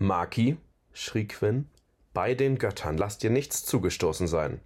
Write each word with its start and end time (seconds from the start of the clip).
Maki, 0.00 0.56
schrie 0.92 1.26
Quinn, 1.26 1.66
bei 2.14 2.34
den 2.34 2.58
Göttern 2.58 2.96
lasst 2.96 3.24
dir 3.24 3.30
nichts 3.30 3.64
zugestoßen 3.64 4.28
sein. 4.28 4.60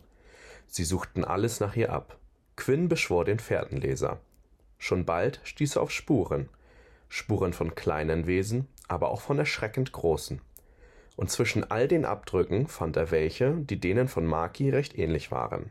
Sie 0.67 0.85
suchten 0.85 1.25
alles 1.25 1.59
nach 1.59 1.75
ihr 1.75 1.91
ab. 1.91 2.19
Quinn 2.55 2.91
beschwor 2.91 3.25
den 3.25 3.39
Fährtenleser. 3.39 4.21
Schon 4.77 5.07
bald 5.07 5.41
stieß 5.45 5.77
er 5.77 5.83
auf 5.83 5.91
Spuren. 5.91 6.51
Spuren 7.09 7.55
von 7.55 7.75
kleinen 7.75 8.27
Wesen, 8.27 8.69
aber 8.89 9.11
auch 9.11 9.23
von 9.23 9.39
erschreckend 9.39 9.93
großen. 9.93 10.43
Und 11.17 11.31
zwischen 11.31 11.71
all 11.71 11.89
den 11.89 12.05
Abdrücken 12.05 12.67
fand 12.67 12.97
er 12.97 13.11
welche, 13.11 13.53
die 13.57 13.81
denen 13.81 14.09
von 14.09 14.27
Maki 14.27 14.69
recht 14.69 14.99
ähnlich 14.99 15.31
waren. 15.31 15.71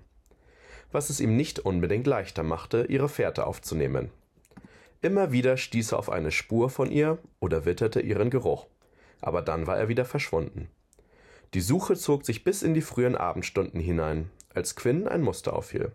Was 0.91 1.11
es 1.11 1.19
ihm 1.19 1.35
nicht 1.35 1.59
unbedingt 1.59 2.07
leichter 2.07 2.41
machte, 2.41 2.85
ihre 2.89 3.09
Fährte 3.09 3.45
aufzunehmen. 3.45 4.09
Immer 5.03 5.31
wieder 5.31 5.55
stieß 5.55 5.91
er 5.91 5.99
auf 5.99 6.09
eine 6.09 6.31
Spur 6.31 6.71
von 6.71 6.89
ihr 6.89 7.19
oder 7.39 7.65
witterte 7.65 8.01
ihren 8.01 8.31
Geruch. 8.31 8.65
Aber 9.21 9.41
dann 9.41 9.67
war 9.67 9.77
er 9.77 9.87
wieder 9.87 10.05
verschwunden. 10.05 10.69
Die 11.53 11.61
Suche 11.61 11.95
zog 11.95 12.25
sich 12.25 12.43
bis 12.43 12.63
in 12.63 12.73
die 12.73 12.81
frühen 12.81 13.15
Abendstunden 13.15 13.79
hinein, 13.79 14.29
als 14.53 14.75
Quinn 14.75 15.07
ein 15.07 15.21
Muster 15.21 15.53
auffiel. 15.53 15.91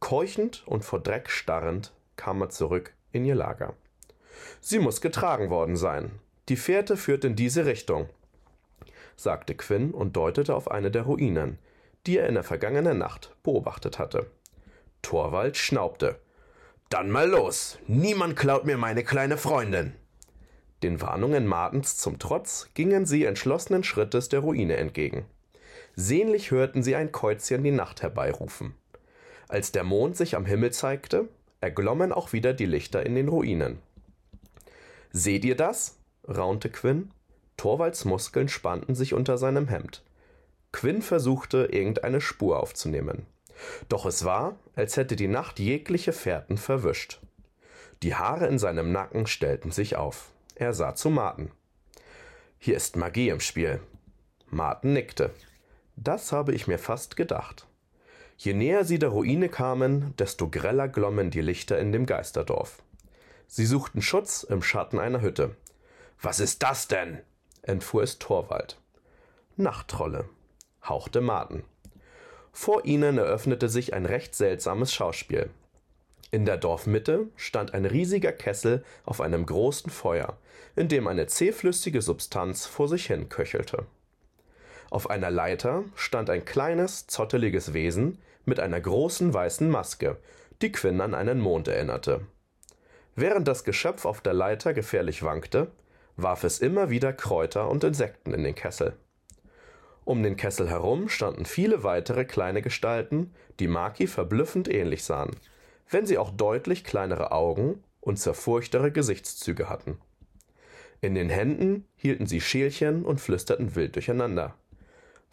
Keuchend 0.00 0.62
und 0.66 0.84
vor 0.84 1.00
Dreck 1.00 1.30
starrend 1.30 1.92
kam 2.16 2.40
er 2.40 2.50
zurück 2.50 2.92
in 3.12 3.24
ihr 3.24 3.34
Lager. 3.34 3.74
Sie 4.60 4.78
muss 4.78 5.00
getragen 5.00 5.50
worden 5.50 5.76
sein. 5.76 6.10
Die 6.48 6.56
Fährte 6.56 6.96
führt 6.96 7.24
in 7.24 7.34
diese 7.34 7.66
Richtung, 7.66 8.08
sagte 9.16 9.54
Quinn 9.54 9.90
und 9.92 10.16
deutete 10.16 10.54
auf 10.54 10.70
eine 10.70 10.90
der 10.90 11.02
Ruinen, 11.02 11.58
die 12.06 12.18
er 12.18 12.28
in 12.28 12.34
der 12.34 12.44
vergangenen 12.44 12.98
Nacht 12.98 13.34
beobachtet 13.42 13.98
hatte. 13.98 14.30
Torwald 15.02 15.56
schnaubte. 15.56 16.20
Dann 16.88 17.10
mal 17.10 17.28
los. 17.28 17.78
Niemand 17.88 18.36
klaut 18.36 18.64
mir 18.64 18.76
meine 18.76 19.02
kleine 19.02 19.36
Freundin. 19.36 19.94
Den 20.86 21.00
Warnungen 21.00 21.48
Martens 21.48 21.96
zum 21.96 22.20
Trotz 22.20 22.68
gingen 22.74 23.06
sie 23.06 23.24
entschlossenen 23.24 23.82
Schrittes 23.82 24.28
der 24.28 24.38
Ruine 24.38 24.76
entgegen. 24.76 25.24
Sehnlich 25.96 26.52
hörten 26.52 26.84
sie 26.84 26.94
ein 26.94 27.10
Käuzchen 27.10 27.64
die 27.64 27.72
Nacht 27.72 28.02
herbeirufen. 28.02 28.72
Als 29.48 29.72
der 29.72 29.82
Mond 29.82 30.16
sich 30.16 30.36
am 30.36 30.46
Himmel 30.46 30.70
zeigte, 30.70 31.28
erglommen 31.60 32.12
auch 32.12 32.32
wieder 32.32 32.52
die 32.52 32.66
Lichter 32.66 33.04
in 33.04 33.16
den 33.16 33.26
Ruinen. 33.26 33.80
Seht 35.10 35.44
ihr 35.44 35.56
das? 35.56 35.96
raunte 36.28 36.70
Quinn. 36.70 37.10
Torvalds 37.56 38.04
Muskeln 38.04 38.48
spannten 38.48 38.94
sich 38.94 39.12
unter 39.12 39.38
seinem 39.38 39.66
Hemd. 39.66 40.04
Quinn 40.70 41.02
versuchte, 41.02 41.68
irgendeine 41.72 42.20
Spur 42.20 42.60
aufzunehmen. 42.60 43.26
Doch 43.88 44.06
es 44.06 44.24
war, 44.24 44.54
als 44.76 44.96
hätte 44.96 45.16
die 45.16 45.26
Nacht 45.26 45.58
jegliche 45.58 46.12
Fährten 46.12 46.58
verwischt. 46.58 47.18
Die 48.04 48.14
Haare 48.14 48.46
in 48.46 48.60
seinem 48.60 48.92
Nacken 48.92 49.26
stellten 49.26 49.72
sich 49.72 49.96
auf. 49.96 50.30
Er 50.58 50.72
sah 50.72 50.94
zu 50.94 51.10
Marten. 51.10 51.50
Hier 52.58 52.76
ist 52.76 52.96
Magie 52.96 53.28
im 53.28 53.40
Spiel. 53.40 53.80
Marten 54.48 54.94
nickte. 54.94 55.34
Das 55.96 56.32
habe 56.32 56.54
ich 56.54 56.66
mir 56.66 56.78
fast 56.78 57.14
gedacht. 57.14 57.66
Je 58.38 58.54
näher 58.54 58.86
sie 58.86 58.98
der 58.98 59.10
Ruine 59.10 59.50
kamen, 59.50 60.14
desto 60.16 60.48
greller 60.48 60.88
glommen 60.88 61.30
die 61.30 61.42
Lichter 61.42 61.78
in 61.78 61.92
dem 61.92 62.06
Geisterdorf. 62.06 62.82
Sie 63.46 63.66
suchten 63.66 64.00
Schutz 64.00 64.44
im 64.44 64.62
Schatten 64.62 64.98
einer 64.98 65.20
Hütte. 65.20 65.54
Was 66.22 66.40
ist 66.40 66.62
das 66.62 66.88
denn? 66.88 67.20
entfuhr 67.60 68.02
es 68.02 68.18
Torwald. 68.18 68.80
Nachttrolle, 69.56 70.26
hauchte 70.82 71.20
Marten. 71.20 71.64
Vor 72.50 72.86
ihnen 72.86 73.18
eröffnete 73.18 73.68
sich 73.68 73.92
ein 73.92 74.06
recht 74.06 74.34
seltsames 74.34 74.94
Schauspiel. 74.94 75.50
In 76.30 76.44
der 76.44 76.56
Dorfmitte 76.56 77.28
stand 77.36 77.72
ein 77.72 77.84
riesiger 77.84 78.32
Kessel 78.32 78.84
auf 79.04 79.20
einem 79.20 79.46
großen 79.46 79.90
Feuer, 79.90 80.36
in 80.74 80.88
dem 80.88 81.06
eine 81.06 81.26
zähflüssige 81.26 82.02
Substanz 82.02 82.66
vor 82.66 82.88
sich 82.88 83.06
hin 83.06 83.28
köchelte. 83.28 83.86
Auf 84.90 85.08
einer 85.10 85.30
Leiter 85.30 85.84
stand 85.94 86.30
ein 86.30 86.44
kleines, 86.44 87.06
zotteliges 87.06 87.74
Wesen 87.74 88.18
mit 88.44 88.60
einer 88.60 88.80
großen 88.80 89.32
weißen 89.32 89.68
Maske, 89.70 90.16
die 90.62 90.72
Quinn 90.72 91.00
an 91.00 91.14
einen 91.14 91.40
Mond 91.40 91.68
erinnerte. 91.68 92.22
Während 93.14 93.48
das 93.48 93.64
Geschöpf 93.64 94.04
auf 94.04 94.20
der 94.20 94.34
Leiter 94.34 94.74
gefährlich 94.74 95.22
wankte, 95.22 95.70
warf 96.16 96.44
es 96.44 96.60
immer 96.60 96.90
wieder 96.90 97.12
Kräuter 97.12 97.68
und 97.68 97.84
Insekten 97.84 98.34
in 98.34 98.42
den 98.42 98.54
Kessel. 98.54 98.94
Um 100.04 100.22
den 100.22 100.36
Kessel 100.36 100.70
herum 100.70 101.08
standen 101.08 101.46
viele 101.46 101.82
weitere 101.82 102.24
kleine 102.24 102.62
Gestalten, 102.62 103.34
die 103.58 103.68
Maki 103.68 104.06
verblüffend 104.06 104.68
ähnlich 104.68 105.04
sahen, 105.04 105.36
wenn 105.88 106.06
sie 106.06 106.18
auch 106.18 106.30
deutlich 106.30 106.84
kleinere 106.84 107.32
Augen 107.32 107.82
und 108.00 108.18
zerfurchtere 108.18 108.92
Gesichtszüge 108.92 109.68
hatten. 109.68 109.98
In 111.00 111.14
den 111.14 111.28
Händen 111.28 111.86
hielten 111.96 112.26
sie 112.26 112.40
Schälchen 112.40 113.04
und 113.04 113.20
flüsterten 113.20 113.74
wild 113.74 113.94
durcheinander. 113.96 114.54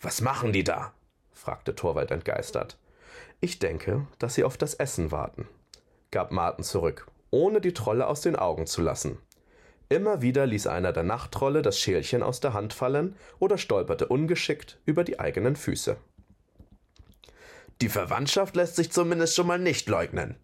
Was 0.01 0.21
machen 0.21 0.51
die 0.51 0.63
da? 0.63 0.93
fragte 1.31 1.75
Torwald 1.75 2.11
entgeistert. 2.11 2.77
Ich 3.39 3.59
denke, 3.59 4.07
dass 4.19 4.35
sie 4.35 4.43
auf 4.43 4.57
das 4.57 4.73
Essen 4.73 5.11
warten, 5.11 5.47
gab 6.11 6.31
Marten 6.31 6.63
zurück, 6.63 7.07
ohne 7.31 7.61
die 7.61 7.73
Trolle 7.73 8.07
aus 8.07 8.21
den 8.21 8.35
Augen 8.35 8.67
zu 8.67 8.81
lassen. 8.81 9.17
Immer 9.89 10.21
wieder 10.21 10.45
ließ 10.45 10.67
einer 10.67 10.93
der 10.93 11.03
Nachttrolle 11.03 11.61
das 11.61 11.79
Schälchen 11.79 12.23
aus 12.23 12.39
der 12.39 12.53
Hand 12.53 12.73
fallen 12.73 13.15
oder 13.39 13.57
stolperte 13.57 14.07
ungeschickt 14.07 14.79
über 14.85 15.03
die 15.03 15.19
eigenen 15.19 15.55
Füße. 15.55 15.97
Die 17.81 17.89
Verwandtschaft 17.89 18.55
lässt 18.55 18.75
sich 18.75 18.91
zumindest 18.91 19.35
schon 19.35 19.47
mal 19.47 19.59
nicht 19.59 19.89
leugnen, 19.89 20.35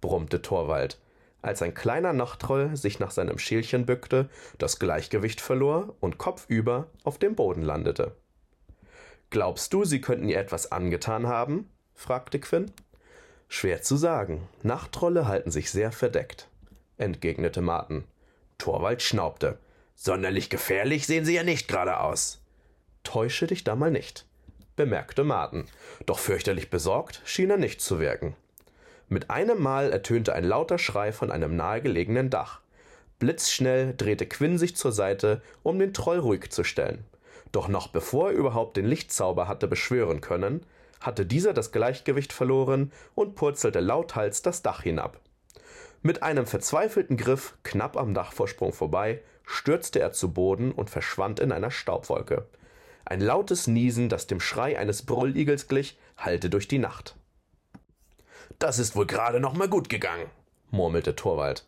brummte 0.00 0.42
Torwald, 0.42 0.98
als 1.42 1.62
ein 1.62 1.74
kleiner 1.74 2.12
Nachttroll 2.12 2.76
sich 2.76 2.98
nach 2.98 3.10
seinem 3.10 3.38
Schälchen 3.38 3.86
bückte, 3.86 4.28
das 4.58 4.78
Gleichgewicht 4.78 5.40
verlor 5.40 5.94
und 6.00 6.18
kopfüber 6.18 6.88
auf 7.04 7.18
dem 7.18 7.34
Boden 7.34 7.62
landete. 7.62 8.16
Glaubst 9.30 9.72
du, 9.74 9.84
sie 9.84 10.00
könnten 10.00 10.28
ihr 10.28 10.38
etwas 10.38 10.72
angetan 10.72 11.26
haben? 11.26 11.68
fragte 11.94 12.40
Quinn. 12.40 12.70
Schwer 13.48 13.82
zu 13.82 13.96
sagen. 13.96 14.48
Nachttrolle 14.62 15.26
halten 15.26 15.50
sich 15.50 15.70
sehr 15.70 15.92
verdeckt, 15.92 16.48
entgegnete 16.96 17.60
Martin. 17.60 18.04
Torwald 18.56 19.02
schnaubte. 19.02 19.58
Sonderlich 19.94 20.48
gefährlich 20.50 21.06
sehen 21.06 21.24
sie 21.24 21.34
ja 21.34 21.42
nicht 21.42 21.68
gerade 21.68 22.00
aus. 22.00 22.40
Täusche 23.04 23.46
dich 23.46 23.64
da 23.64 23.74
mal 23.74 23.90
nicht, 23.90 24.26
bemerkte 24.78 25.24
Martin. 25.24 25.66
Doch 26.06 26.18
fürchterlich 26.18 26.70
besorgt 26.70 27.20
schien 27.26 27.50
er 27.50 27.58
nicht 27.58 27.82
zu 27.82 28.00
wirken. 28.00 28.34
Mit 29.10 29.28
einem 29.28 29.60
Mal 29.60 29.92
ertönte 29.92 30.34
ein 30.34 30.44
lauter 30.44 30.78
Schrei 30.78 31.12
von 31.12 31.30
einem 31.30 31.56
nahegelegenen 31.56 32.30
Dach. 32.30 32.60
Blitzschnell 33.18 33.94
drehte 33.96 34.26
Quinn 34.26 34.56
sich 34.56 34.76
zur 34.76 34.92
Seite, 34.92 35.42
um 35.62 35.78
den 35.78 35.92
Troll 35.92 36.18
ruhig 36.18 36.50
zu 36.50 36.62
stellen. 36.62 37.04
Doch 37.52 37.68
noch 37.68 37.88
bevor 37.88 38.30
er 38.30 38.36
überhaupt 38.36 38.76
den 38.76 38.86
Lichtzauber 38.86 39.48
hatte 39.48 39.66
beschwören 39.66 40.20
können, 40.20 40.64
hatte 41.00 41.26
dieser 41.26 41.52
das 41.52 41.72
Gleichgewicht 41.72 42.32
verloren 42.32 42.92
und 43.14 43.34
purzelte 43.34 43.80
lauthals 43.80 44.42
das 44.42 44.62
Dach 44.62 44.82
hinab. 44.82 45.18
Mit 46.02 46.22
einem 46.22 46.46
verzweifelten 46.46 47.16
Griff 47.16 47.54
knapp 47.64 47.96
am 47.96 48.14
Dachvorsprung 48.14 48.72
vorbei, 48.72 49.22
stürzte 49.44 49.98
er 49.98 50.12
zu 50.12 50.32
Boden 50.32 50.70
und 50.70 50.90
verschwand 50.90 51.40
in 51.40 51.50
einer 51.50 51.72
Staubwolke. 51.72 52.46
Ein 53.08 53.22
lautes 53.22 53.66
Niesen, 53.66 54.10
das 54.10 54.26
dem 54.26 54.38
Schrei 54.38 54.78
eines 54.78 55.06
Brülligels 55.06 55.66
glich, 55.66 55.98
hallte 56.18 56.50
durch 56.50 56.68
die 56.68 56.76
Nacht. 56.76 57.16
Das 58.58 58.78
ist 58.78 58.96
wohl 58.96 59.06
gerade 59.06 59.40
noch 59.40 59.54
mal 59.54 59.66
gut 59.66 59.88
gegangen, 59.88 60.26
murmelte 60.70 61.16
Torwald. 61.16 61.64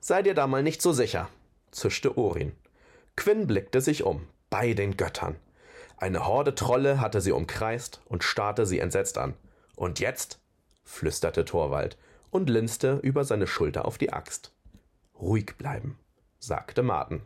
Sei 0.00 0.22
dir 0.22 0.32
da 0.32 0.46
mal 0.46 0.62
nicht 0.62 0.80
so 0.80 0.94
sicher, 0.94 1.28
zischte 1.72 2.16
Orin. 2.16 2.52
Quinn 3.16 3.46
blickte 3.46 3.82
sich 3.82 4.02
um 4.02 4.28
bei 4.48 4.72
den 4.72 4.96
Göttern. 4.96 5.36
Eine 5.98 6.26
Horde 6.26 6.54
Trolle 6.54 7.02
hatte 7.02 7.20
sie 7.20 7.32
umkreist 7.32 8.00
und 8.06 8.24
starrte 8.24 8.64
sie 8.64 8.78
entsetzt 8.78 9.18
an. 9.18 9.34
Und 9.76 10.00
jetzt? 10.00 10.40
flüsterte 10.84 11.44
Torwald 11.44 11.98
und 12.30 12.48
linste 12.48 12.94
über 13.02 13.24
seine 13.24 13.46
Schulter 13.46 13.84
auf 13.84 13.98
die 13.98 14.14
Axt. 14.14 14.54
Ruhig 15.20 15.58
bleiben, 15.58 15.98
sagte 16.38 16.82
Martin. 16.82 17.20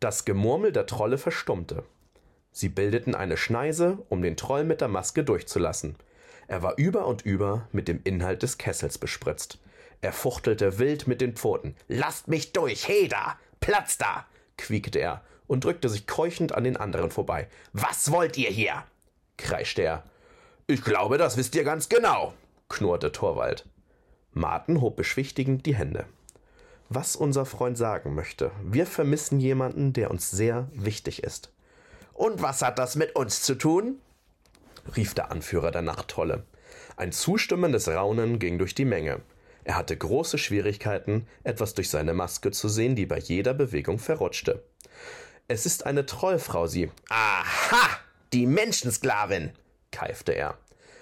Das 0.00 0.24
Gemurmel 0.24 0.72
der 0.72 0.86
Trolle 0.86 1.18
verstummte. 1.18 1.84
Sie 2.52 2.68
bildeten 2.68 3.14
eine 3.14 3.36
Schneise, 3.36 3.98
um 4.08 4.22
den 4.22 4.36
Troll 4.36 4.64
mit 4.64 4.80
der 4.80 4.88
Maske 4.88 5.24
durchzulassen. 5.24 5.96
Er 6.48 6.62
war 6.62 6.74
über 6.76 7.06
und 7.06 7.22
über 7.22 7.66
mit 7.72 7.88
dem 7.88 8.00
Inhalt 8.04 8.42
des 8.42 8.58
Kessels 8.58 8.98
bespritzt. 8.98 9.58
Er 10.02 10.12
fuchtelte 10.12 10.78
wild 10.78 11.06
mit 11.06 11.20
den 11.20 11.34
Pfoten. 11.34 11.76
Lasst 11.88 12.28
mich 12.28 12.52
durch, 12.52 12.88
Heda! 12.88 13.38
Platz 13.60 13.96
da! 13.96 14.26
quiekte 14.58 14.98
er 14.98 15.22
und 15.46 15.64
drückte 15.64 15.88
sich 15.88 16.06
keuchend 16.06 16.52
an 16.54 16.64
den 16.64 16.76
anderen 16.76 17.10
vorbei. 17.10 17.48
Was 17.72 18.10
wollt 18.10 18.36
ihr 18.36 18.50
hier? 18.50 18.84
kreischte 19.36 19.82
er. 19.82 20.04
Ich 20.66 20.82
glaube, 20.82 21.18
das 21.18 21.36
wisst 21.36 21.54
ihr 21.54 21.64
ganz 21.64 21.88
genau, 21.88 22.34
knurrte 22.68 23.12
Torwald. 23.12 23.66
Martin 24.32 24.80
hob 24.80 24.96
beschwichtigend 24.96 25.66
die 25.66 25.74
Hände. 25.74 26.06
Was 26.88 27.16
unser 27.16 27.46
Freund 27.46 27.78
sagen 27.78 28.14
möchte, 28.14 28.50
wir 28.62 28.86
vermissen 28.86 29.40
jemanden, 29.40 29.92
der 29.92 30.10
uns 30.10 30.30
sehr 30.30 30.68
wichtig 30.72 31.22
ist. 31.22 31.52
Und 32.14 32.42
was 32.42 32.62
hat 32.62 32.78
das 32.78 32.96
mit 32.96 33.16
uns 33.16 33.42
zu 33.42 33.54
tun? 33.54 34.00
rief 34.96 35.14
der 35.14 35.30
Anführer 35.30 35.70
der 35.70 35.82
Nachttrolle. 35.82 36.44
Ein 36.96 37.12
zustimmendes 37.12 37.88
Raunen 37.88 38.38
ging 38.38 38.58
durch 38.58 38.74
die 38.74 38.84
Menge. 38.84 39.20
Er 39.64 39.76
hatte 39.76 39.96
große 39.96 40.38
Schwierigkeiten, 40.38 41.26
etwas 41.44 41.74
durch 41.74 41.88
seine 41.88 42.14
Maske 42.14 42.50
zu 42.50 42.68
sehen, 42.68 42.96
die 42.96 43.06
bei 43.06 43.18
jeder 43.18 43.54
Bewegung 43.54 43.98
verrutschte. 43.98 44.62
Es 45.48 45.66
ist 45.66 45.86
eine 45.86 46.06
Trollfrau, 46.06 46.66
sie. 46.66 46.90
Aha! 47.08 47.98
Die 48.32 48.46
Menschensklavin! 48.46 49.52
keifte 49.90 50.32
er. 50.32 50.58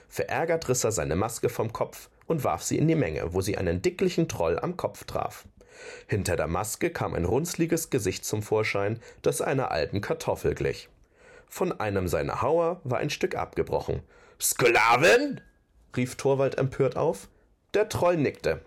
Verärgert 0.08 0.68
riss 0.68 0.84
er 0.84 0.92
seine 0.92 1.16
Maske 1.16 1.48
vom 1.48 1.72
Kopf 1.72 2.10
und 2.26 2.44
warf 2.44 2.62
sie 2.62 2.76
in 2.76 2.88
die 2.88 2.96
Menge, 2.96 3.32
wo 3.32 3.40
sie 3.40 3.56
einen 3.56 3.80
dicklichen 3.80 4.28
Troll 4.28 4.58
am 4.58 4.76
Kopf 4.76 5.04
traf. 5.04 5.46
Hinter 6.06 6.36
der 6.36 6.48
Maske 6.48 6.90
kam 6.90 7.14
ein 7.14 7.24
runzliges 7.24 7.90
Gesicht 7.90 8.24
zum 8.24 8.42
Vorschein, 8.42 9.00
das 9.22 9.40
einer 9.40 9.70
alten 9.70 10.00
Kartoffel 10.00 10.54
glich. 10.54 10.88
Von 11.50 11.78
einem 11.80 12.06
seiner 12.06 12.42
Hauer 12.42 12.80
war 12.84 13.00
ein 13.00 13.10
Stück 13.10 13.34
abgebrochen. 13.34 14.02
Sklavin? 14.40 15.40
rief 15.96 16.14
Torwald 16.14 16.56
empört 16.56 16.96
auf. 16.96 17.28
Der 17.74 17.88
Troll 17.88 18.16
nickte. 18.16 18.60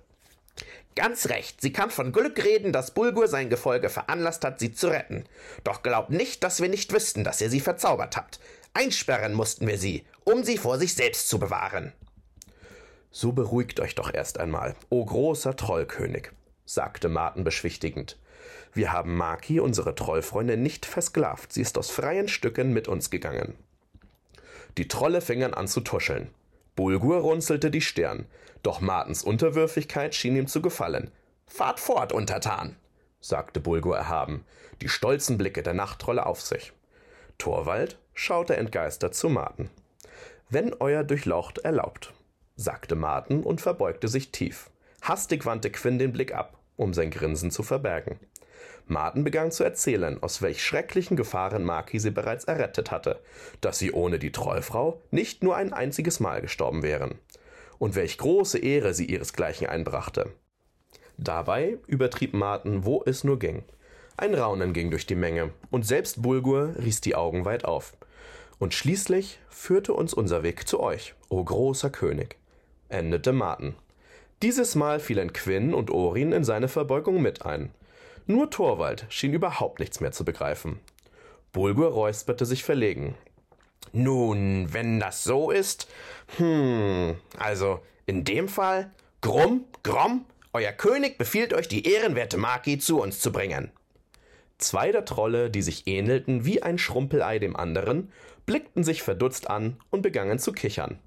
Ganz 0.96 1.30
recht, 1.30 1.62
sie 1.62 1.74
kann 1.74 1.90
von 1.90 2.12
Glück 2.12 2.44
reden, 2.44 2.72
dass 2.72 2.92
Bulgur 2.92 3.28
sein 3.28 3.50
Gefolge 3.50 3.90
veranlasst 3.90 4.46
hat, 4.46 4.60
sie 4.60 4.74
zu 4.74 4.90
retten. 4.90 5.24
Doch 5.64 5.82
glaubt 5.82 6.12
nicht, 6.12 6.44
dass 6.44 6.62
wir 6.62 6.70
nicht 6.70 6.94
wüssten, 6.94 7.24
dass 7.24 7.42
ihr 7.42 7.50
sie 7.50 7.62
verzaubert 7.62 8.16
habt. 8.16 8.40
Einsperren 8.74 9.34
mussten 9.34 9.66
wir 9.66 9.80
sie, 9.80 10.06
um 10.26 10.44
sie 10.44 10.58
vor 10.58 10.78
sich 10.78 10.94
selbst 10.94 11.30
zu 11.30 11.40
bewahren. 11.40 11.94
So 13.12 13.32
beruhigt 13.32 13.80
euch 13.80 13.96
doch 13.96 14.14
erst 14.14 14.40
einmal, 14.40 14.76
o 14.90 15.06
großer 15.06 15.56
Trollkönig, 15.56 16.32
sagte 16.66 17.10
Martin 17.10 17.44
beschwichtigend. 17.44 18.18
Wir 18.74 18.92
haben 18.92 19.16
Maki, 19.16 19.60
unsere 19.60 19.94
Trollfreundin, 19.96 20.64
nicht 20.64 20.86
versklavt, 20.86 21.54
sie 21.54 21.62
ist 21.62 21.78
aus 21.78 21.92
freien 21.92 22.28
Stücken 22.28 22.74
mit 22.74 22.88
uns 22.88 23.10
gegangen. 23.10 23.56
Die 24.78 24.88
Trolle 24.88 25.22
fingen 25.22 25.54
an 25.54 25.68
zu 25.68 25.81
tuscheln. 25.81 26.30
Bulgur 26.75 27.20
runzelte 27.20 27.70
die 27.70 27.81
Stirn, 27.81 28.25
doch 28.64 28.81
Martens 28.81 29.24
Unterwürfigkeit 29.24 30.16
schien 30.16 30.36
ihm 30.36 30.48
zu 30.48 30.62
gefallen. 30.62 31.12
Fahrt 31.46 31.80
fort, 31.80 32.12
Untertan, 32.14 32.75
sagte 33.22 33.60
Bulgur 33.60 33.96
erhaben, 33.96 34.44
die 34.81 34.90
stolzen 34.90 35.38
Blicke 35.38 35.62
der 35.62 35.75
Nachttrolle 35.75 36.25
auf 36.25 36.42
sich. 36.42 36.74
Torwald 37.38 38.00
schaute 38.16 38.58
entgeistert 38.58 39.14
zu 39.14 39.30
Marten. 39.30 39.70
Wenn 40.50 40.74
euer 40.74 41.04
Durchlaucht 41.04 41.60
erlaubt, 41.60 42.14
sagte 42.56 42.96
Marten 42.96 43.44
und 43.44 43.62
verbeugte 43.62 44.08
sich 44.08 44.31
tief. 44.31 44.70
Hastig 45.02 45.46
wandte 45.46 45.70
Quinn 45.70 46.00
den 46.00 46.14
Blick 46.14 46.34
ab, 46.34 46.58
um 46.75 46.94
sein 46.94 47.12
Grinsen 47.12 47.52
zu 47.52 47.62
verbergen. 47.62 48.20
Marten 48.88 49.24
begann 49.24 49.52
zu 49.52 49.64
erzählen, 49.64 50.22
aus 50.22 50.42
welch 50.42 50.64
schrecklichen 50.64 51.16
Gefahren 51.16 51.64
Maki 51.64 52.00
sie 52.00 52.12
bereits 52.12 52.46
errettet 52.46 52.92
hatte, 52.92 53.20
dass 53.62 53.80
sie 53.80 53.92
ohne 53.92 54.20
die 54.20 54.32
Trollfrau 54.32 55.02
nicht 55.12 55.44
nur 55.44 55.56
ein 55.56 55.74
einziges 55.74 56.20
Mal 56.20 56.42
gestorben 56.42 56.84
wären, 56.84 57.16
und 57.80 57.96
welch 57.96 58.18
große 58.18 58.60
Ehre 58.60 58.94
sie 58.94 59.06
ihresgleichen 59.06 59.68
einbrachte. 59.68 60.32
Dabei 61.18 61.78
übertrieb 61.88 62.34
Marten, 62.34 62.86
wo 62.86 63.04
es 63.06 63.24
nur 63.24 63.40
ging. 63.40 63.64
Ein 64.18 64.36
Raunen 64.36 64.74
ging 64.74 64.90
durch 64.92 65.06
die 65.06 65.16
Menge, 65.16 65.52
und 65.72 65.86
selbst 65.86 66.22
Bulgur 66.22 66.76
riss 66.78 67.02
die 67.02 67.16
Augen 67.16 67.46
weit 67.46 67.66
auf. 67.66 67.94
Und 68.60 68.74
schließlich 68.74 69.40
führte 69.50 69.94
uns 69.94 70.14
unser 70.14 70.44
Weg 70.44 70.68
zu 70.68 70.80
euch, 70.80 71.16
o 71.30 71.44
großer 71.44 71.90
König, 71.90 72.38
endete 72.90 73.34
Marten. 73.34 73.76
Dieses 74.42 74.76
Mal 74.76 75.00
fielen 75.00 75.34
Quinn 75.34 75.74
und 75.74 75.90
Orin 75.90 76.32
in 76.32 76.44
seine 76.44 76.68
Verbeugung 76.68 77.22
mit 77.22 77.46
ein, 77.46 77.72
nur 78.25 78.50
Torwald 78.50 79.06
schien 79.10 79.34
überhaupt 79.34 79.80
nichts 79.80 80.00
mehr 80.00 80.12
zu 80.12 80.25
begreifen. 80.25 80.80
Bulgur 81.52 81.90
räusperte 81.90 82.46
sich 82.46 82.64
verlegen. 82.64 83.16
Nun, 83.92 84.74
wenn 84.74 85.00
das 85.00 85.24
so 85.24 85.52
ist, 85.52 85.88
hm, 86.38 87.16
also 87.38 87.80
in 88.06 88.24
dem 88.24 88.48
Fall, 88.48 88.92
Grumm, 89.22 89.66
Gromm, 89.84 90.25
euer 90.52 90.72
König 90.72 91.18
befiehlt 91.18 91.54
euch, 91.54 91.68
die 91.68 91.88
ehrenwerte 91.88 92.38
Maki 92.38 92.80
zu 92.80 93.02
uns 93.02 93.20
zu 93.20 93.31
bringen. 93.31 93.72
Zwei 94.58 94.92
der 94.92 95.06
Trolle, 95.06 95.50
die 95.50 95.62
sich 95.62 95.88
ähnelten 95.88 96.46
wie 96.46 96.64
ein 96.64 96.78
Schrumpelei 96.78 97.40
dem 97.40 97.56
anderen, 97.56 98.12
blickten 98.46 98.84
sich 98.84 99.04
verdutzt 99.04 99.50
an 99.50 99.78
und 99.90 100.02
begannen 100.02 100.40
zu 100.40 100.52
kichern. 100.54 101.00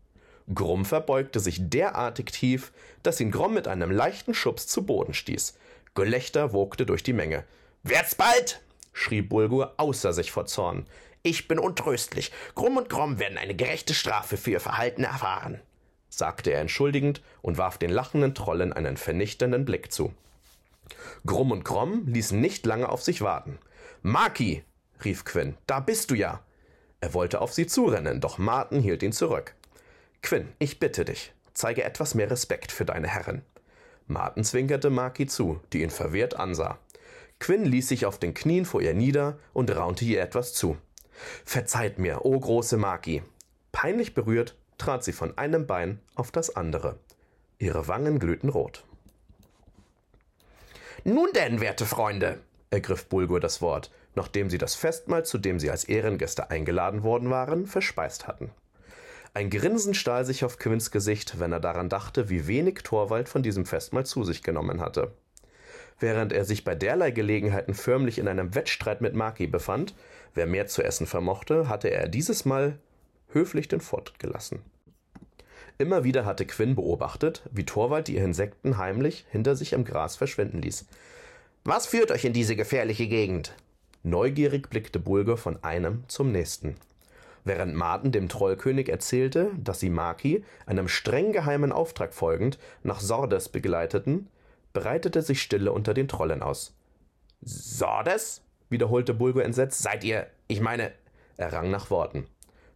Grumm 0.55 0.85
verbeugte 0.85 1.41
sich 1.41 1.59
derartig 1.69 2.27
tief, 2.27 2.73
dass 3.03 3.21
ihn 3.21 3.31
Gromm 3.31 3.55
mit 3.55 3.67
einem 3.67 3.91
leichten 3.91 4.35
Schubs 4.35 4.67
zu 4.67 4.85
Boden 4.85 5.15
stieß, 5.15 5.59
Gelächter 5.97 6.53
wogte 6.53 6.87
durch 6.87 7.03
die 7.03 7.13
Menge. 7.13 7.45
Werd's 7.83 8.15
bald! 8.15 8.63
schrie 8.93 9.23
Bulgur 9.23 9.75
außer 9.79 10.13
sich 10.13 10.31
vor 10.31 10.47
Zorn. 10.47 10.87
Ich 11.23 11.49
bin 11.49 11.59
untröstlich. 11.59 12.31
Grumm 12.55 12.77
und 12.77 12.89
Gromm 12.89 13.19
werden 13.19 13.39
eine 13.39 13.57
gerechte 13.57 13.95
Strafe 13.95 14.37
für 14.37 14.53
ihr 14.53 14.61
Verhalten 14.61 15.03
erfahren, 15.05 15.61
sagte 16.09 16.51
er 16.53 16.61
entschuldigend 16.61 17.23
und 17.43 17.59
warf 17.59 17.79
den 17.79 17.91
lachenden 17.91 18.35
Trollen 18.35 18.73
einen 18.73 18.97
vernichtenden 18.97 19.65
Blick 19.65 19.91
zu. 19.91 20.15
Grumm 21.25 21.51
und 21.51 21.65
Gromm 21.65 22.07
ließen 22.07 22.41
nicht 22.41 22.65
lange 22.65 22.89
auf 22.89 23.03
sich 23.03 23.23
warten. 23.23 23.59
Maki, 24.03 24.63
rief 25.05 25.25
Quinn, 25.25 25.57
da 25.67 25.81
bist 25.81 26.11
du 26.11 26.15
ja. 26.15 26.45
Er 27.01 27.15
wollte 27.15 27.41
auf 27.41 27.53
sie 27.53 27.67
zurennen, 27.67 28.21
doch 28.21 28.39
Martin 28.39 28.81
hielt 28.81 29.03
ihn 29.03 29.13
zurück. 29.13 29.55
Quinn, 30.23 30.53
ich 30.59 30.79
bitte 30.79 31.05
dich, 31.05 31.33
zeige 31.55 31.85
etwas 31.85 32.15
mehr 32.15 32.31
Respekt 32.31 32.71
für 32.71 32.85
deine 32.85 33.09
Herrin. 33.09 33.43
Martin 34.07 34.45
zwinkerte 34.45 34.91
Maki 34.91 35.27
zu, 35.27 35.61
die 35.73 35.83
ihn 35.83 35.91
verwehrt 35.91 36.37
ansah. 36.37 36.79
Quinn 37.39 37.65
ließ 37.65 37.89
sich 37.89 38.07
auf 38.07 38.19
den 38.19 38.35
Knien 38.35 38.65
vor 38.65 38.81
ihr 38.81 38.95
nieder 38.95 39.39
und 39.53 39.75
raunte 39.75 40.05
ihr 40.05 40.23
etwas 40.23 40.55
zu. 40.55 40.77
Verzeiht 41.45 41.99
mir, 41.99 42.25
o 42.25 42.39
große 42.39 42.77
Maki. 42.77 43.23
Peinlich 43.73 44.15
berührt 44.15 44.57
trat 44.79 45.05
sie 45.05 45.13
von 45.13 45.37
einem 45.37 45.67
Bein 45.67 46.01
auf 46.15 46.31
das 46.31 46.55
andere. 46.55 46.99
Ihre 47.59 47.89
Wangen 47.89 48.19
glühten 48.19 48.49
rot. 48.49 48.85
Nun 51.05 51.29
denn, 51.35 51.61
werte 51.61 51.87
Freunde, 51.87 52.41
ergriff 52.71 53.07
Bulgur 53.07 53.41
das 53.41 53.63
Wort, 53.63 53.91
nachdem 54.15 54.51
sie 54.51 54.59
das 54.59 54.75
Festmahl, 54.75 55.25
zu 55.25 55.39
dem 55.39 55.61
sie 55.61 55.71
als 55.71 55.85
Ehrengäste 55.85 56.51
eingeladen 56.51 57.03
worden 57.03 57.31
waren, 57.31 57.67
verspeist 57.67 58.27
hatten. 58.27 58.51
Ein 59.37 59.51
Grinsen 59.51 59.93
stahl 59.93 60.25
sich 60.25 60.47
auf 60.47 60.59
Quinns 60.59 60.91
Gesicht, 60.91 61.39
wenn 61.39 61.53
er 61.53 61.61
daran 61.61 61.91
dachte, 61.91 62.31
wie 62.31 62.47
wenig 62.47 62.77
Torwald 62.77 63.29
von 63.29 63.43
diesem 63.43 63.67
Festmahl 63.67 64.07
zu 64.07 64.25
sich 64.25 64.43
genommen 64.43 64.81
hatte. 64.81 65.13
Während 66.01 66.33
er 66.33 66.47
sich 66.47 66.65
bei 66.65 66.75
derlei 66.75 67.11
Gelegenheiten 67.11 67.75
förmlich 67.75 68.19
in 68.19 68.29
einem 68.29 68.55
Wettstreit 68.55 69.03
mit 69.03 69.15
Maki 69.15 69.47
befand, 69.47 69.95
wer 70.33 70.47
mehr 70.47 70.69
zu 70.69 70.83
essen 70.83 71.07
vermochte, 71.07 71.69
hatte 71.69 71.89
er 71.89 72.09
dieses 72.09 72.47
Mal 72.47 72.79
höflich 73.29 73.69
den 73.69 73.83
Vortritt 73.83 74.19
gelassen. 74.19 74.63
Immer 75.77 76.03
wieder 76.03 76.25
hatte 76.25 76.47
Quinn 76.47 76.75
beobachtet, 76.75 77.43
wie 77.53 77.67
Torwald 77.67 78.09
die 78.09 78.17
Insekten 78.17 78.79
heimlich 78.79 79.27
hinter 79.29 79.55
sich 79.55 79.75
im 79.75 79.85
Gras 79.85 80.17
verschwinden 80.17 80.63
ließ. 80.63 80.87
Was 81.63 81.87
führt 81.87 82.11
euch 82.11 82.25
in 82.25 82.33
diese 82.33 82.57
gefährliche 82.57 83.07
Gegend? 83.07 83.55
Neugierig 84.03 84.71
blickte 84.71 84.99
Bulger 84.99 85.37
von 85.37 85.63
einem 85.63 86.05
zum 86.09 86.33
nächsten 86.33 86.77
während 87.47 87.75
Marten 87.75 88.13
dem 88.13 88.29
Trollkönig 88.29 88.89
erzählte, 88.89 89.51
dass 89.57 89.81
sie 89.81 89.91
Maki, 89.91 90.45
einem 90.67 90.89
streng 90.89 91.33
geheimen 91.33 91.73
Auftrag 91.73 92.13
folgend, 92.13 92.59
nach 92.83 93.01
Sordes 93.01 93.49
begleiteten, 93.49 94.29
breitete 94.73 95.23
sich 95.23 95.41
Stille 95.41 95.73
unter 95.73 95.95
den 95.95 96.09
Trollen 96.09 96.43
aus. 96.43 96.77
Sordes? 97.41 98.43
wiederholte 98.69 99.15
Bulgur 99.15 99.45
entsetzt. 99.45 99.83
Seid 99.83 100.03
ihr, 100.03 100.27
ich 100.49 100.61
meine. 100.61 100.93
Er 101.37 101.53
rang 101.53 101.71
nach 101.71 101.91
Worten. 101.91 102.27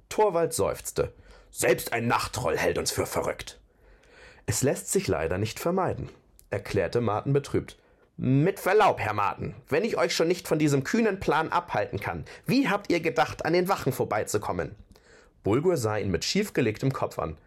Torwald 0.08 0.52
seufzte. 0.52 1.12
Selbst 1.50 1.92
ein 1.92 2.06
Nachttroll 2.06 2.56
hält 2.56 2.78
uns 2.78 2.92
für 2.92 3.06
verrückt. 3.06 3.60
Es 4.46 4.62
lässt 4.62 4.92
sich 4.92 5.08
leider 5.08 5.38
nicht 5.38 5.58
vermeiden, 5.58 6.10
erklärte 6.50 7.00
Martin 7.00 7.32
betrübt. 7.32 7.78
Mit 8.22 8.60
Verlaub, 8.60 9.00
Herr 9.00 9.14
Marten, 9.14 9.54
wenn 9.70 9.82
ich 9.82 9.96
euch 9.96 10.14
schon 10.14 10.28
nicht 10.28 10.46
von 10.46 10.58
diesem 10.58 10.84
kühnen 10.84 11.20
Plan 11.20 11.50
abhalten 11.50 11.98
kann, 11.98 12.26
wie 12.44 12.68
habt 12.68 12.92
ihr 12.92 13.00
gedacht, 13.00 13.46
an 13.46 13.54
den 13.54 13.66
Wachen 13.66 13.94
vorbeizukommen? 13.94 14.74
Bulgur 15.42 15.78
sah 15.78 15.96
ihn 15.96 16.10
mit 16.10 16.26
schiefgelegtem 16.26 16.92
Kopf 16.92 17.18
an. 17.18 17.38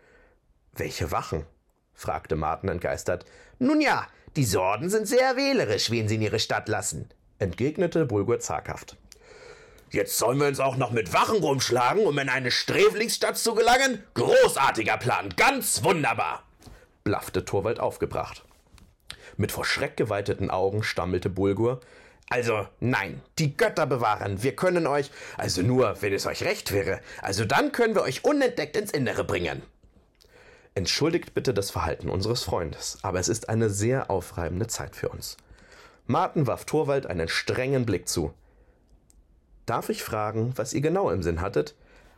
Welche 0.72 1.12
Wachen? 1.12 1.46
fragte 1.94 2.36
Marten 2.36 2.70
entgeistert. 2.70 3.24
Nun 3.60 3.82
ja, 3.82 4.08
die 4.36 4.46
Sorden 4.46 4.90
sind 4.90 5.08
sehr 5.08 5.36
wählerisch, 5.36 5.92
wen 5.92 6.08
sie 6.08 6.16
in 6.16 6.24
ihre 6.24 6.40
Stadt 6.40 6.68
lassen, 6.68 7.08
entgegnete 7.38 8.08
Bulgur 8.08 8.40
zaghaft. 8.40 8.98
Jetzt 9.92 10.18
sollen 10.18 10.40
wir 10.40 10.48
uns 10.48 10.60
auch 10.60 10.76
noch 10.76 10.90
mit 10.90 11.14
Wachen 11.14 11.38
rumschlagen, 11.38 12.04
um 12.04 12.18
in 12.18 12.30
eine 12.30 12.50
Sträflingsstadt 12.50 13.38
zu 13.38 13.54
gelangen? 13.54 14.04
Großartiger 14.16 14.98
Plan, 14.98 15.30
ganz 15.38 15.84
wunderbar, 15.84 16.42
blaffte 17.04 17.46
Torwald 17.46 17.80
aufgebracht. 17.80 18.44
Mit 19.38 19.52
vor 19.52 19.66
Schreck 19.66 19.98
geweiteten 19.98 20.50
Augen 20.50 20.84
stammelte 20.84 21.30
Bulgur. 21.30 21.80
Also, 22.30 22.68
nein, 22.80 23.22
die 23.38 23.56
Götter 23.56 23.86
bewahren, 23.86 24.44
wir 24.44 24.56
können 24.56 24.88
euch, 24.88 25.12
also 25.38 25.62
nur, 25.62 26.02
wenn 26.02 26.14
es 26.14 26.26
euch 26.26 26.44
recht 26.44 26.72
wäre, 26.72 27.00
also 27.22 27.46
dann 27.46 27.72
können 27.72 27.96
wir 27.96 28.02
euch 28.02 28.24
unentdeckt 28.24 28.78
ins 28.78 28.92
Innere 28.92 29.24
bringen. 29.24 29.62
Entschuldigt 30.76 31.34
bitte 31.34 31.54
das 31.54 31.70
Verhalten 31.70 32.10
unseres 32.10 32.44
Freundes, 32.44 32.98
aber 33.04 33.20
es 33.20 33.28
ist 33.28 33.50
eine 33.50 33.70
sehr 33.70 34.10
aufreibende 34.10 34.68
Zeit 34.68 34.96
für 34.96 35.10
uns. 35.10 35.38
Martin 36.08 36.48
warf 36.48 36.66
Torwald 36.66 37.06
einen 37.06 37.28
strengen 37.28 37.86
Blick 37.86 38.08
zu. 38.08 38.34
Darf 39.66 39.90
ich 39.90 40.04
fragen, 40.04 40.54
was 40.56 40.74
ihr 40.74 40.82
genau 40.82 41.10
im 41.10 41.24
Sinn 41.24 41.42
hattet? 41.42 41.76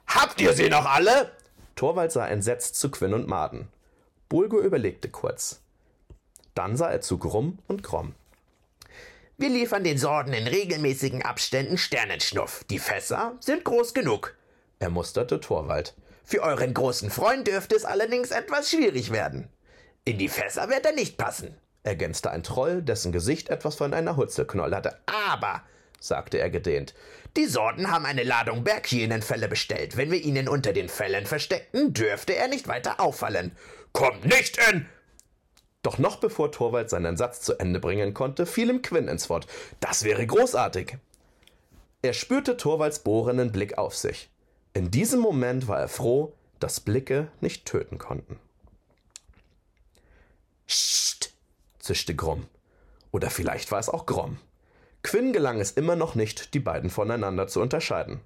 Habt 0.07 0.39
ihr 0.39 0.53
sie 0.53 0.69
noch 0.69 0.85
alle? 0.85 1.31
Torwald 1.75 2.11
sah 2.11 2.27
entsetzt 2.27 2.75
zu 2.75 2.89
Quinn 2.89 3.13
und 3.13 3.27
Martin. 3.27 3.67
Bulgur 4.29 4.61
überlegte 4.61 5.09
kurz. 5.09 5.61
Dann 6.55 6.75
sah 6.77 6.89
er 6.89 7.01
zu 7.01 7.19
Grumm 7.19 7.59
und 7.67 7.83
Gromm. 7.83 8.15
Wir 9.37 9.49
liefern 9.49 9.83
den 9.83 9.97
Sorden 9.97 10.33
in 10.33 10.47
regelmäßigen 10.47 11.21
Abständen 11.21 11.77
Sternenschnuff. 11.77 12.63
Die 12.69 12.79
Fässer 12.79 13.35
sind 13.41 13.65
groß 13.65 13.93
genug. 13.93 14.33
Er 14.79 14.89
musterte 14.89 15.41
Torwald. 15.41 15.93
Für 16.23 16.41
euren 16.41 16.73
großen 16.73 17.11
Freund 17.11 17.47
dürfte 17.47 17.75
es 17.75 17.83
allerdings 17.85 18.31
etwas 18.31 18.71
schwierig 18.71 19.11
werden. 19.11 19.49
In 20.05 20.17
die 20.17 20.29
Fässer 20.29 20.69
wird 20.69 20.85
er 20.85 20.93
nicht 20.93 21.17
passen, 21.17 21.57
ergänzte 21.83 22.31
ein 22.31 22.43
Troll, 22.43 22.81
dessen 22.81 23.11
Gesicht 23.11 23.49
etwas 23.49 23.75
von 23.75 23.93
einer 23.93 24.15
Hutzelknoll 24.15 24.73
hatte. 24.73 24.97
Aber, 25.05 25.63
sagte 25.99 26.37
er 26.37 26.49
gedehnt, 26.49 26.93
die 27.35 27.45
Sorden 27.45 27.91
haben 27.91 28.05
eine 28.05 28.23
Ladung 28.23 28.63
Berghyänenfelle 28.63 29.49
bestellt. 29.49 29.97
Wenn 29.97 30.11
wir 30.11 30.21
ihn 30.21 30.47
unter 30.47 30.71
den 30.71 30.87
Fellen 30.87 31.25
versteckten, 31.25 31.93
dürfte 31.93 32.35
er 32.35 32.47
nicht 32.47 32.69
weiter 32.69 33.01
auffallen. 33.01 33.51
Kommt 33.91 34.23
nicht 34.23 34.57
in! 34.71 34.87
Doch 35.85 35.99
noch 35.99 36.15
bevor 36.15 36.51
Torwald 36.51 36.89
seinen 36.89 37.15
Satz 37.15 37.41
zu 37.41 37.59
Ende 37.59 37.79
bringen 37.79 38.15
konnte, 38.15 38.47
fiel 38.47 38.71
ihm 38.71 38.81
Quinn 38.81 39.07
ins 39.07 39.29
Wort. 39.29 39.45
Das 39.81 40.03
wäre 40.03 40.25
großartig. 40.25 40.97
Er 42.01 42.13
spürte 42.13 42.57
Torvalds 42.57 42.97
bohrenden 42.97 43.51
Blick 43.51 43.77
auf 43.77 43.95
sich. 43.95 44.31
In 44.73 44.89
diesem 44.89 45.19
Moment 45.19 45.67
war 45.67 45.79
er 45.79 45.87
froh, 45.87 46.33
dass 46.59 46.79
Blicke 46.79 47.27
nicht 47.39 47.67
töten 47.67 47.99
konnten. 47.99 48.39
Psst, 50.65 51.33
zischte 51.77 52.15
Grom. 52.15 52.47
Oder 53.11 53.29
vielleicht 53.29 53.71
war 53.71 53.77
es 53.77 53.89
auch 53.89 54.07
Grom. 54.07 54.39
Quinn 55.03 55.33
gelang 55.33 55.59
es 55.59 55.69
immer 55.69 55.95
noch 55.95 56.15
nicht, 56.15 56.55
die 56.55 56.59
beiden 56.59 56.89
voneinander 56.89 57.47
zu 57.47 57.61
unterscheiden. 57.61 58.21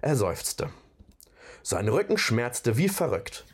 Er 0.00 0.16
seufzte. 0.16 0.68
Sein 1.62 1.88
Rücken 1.88 2.18
schmerzte 2.18 2.76
wie 2.76 2.88
verrückt. 2.88 3.44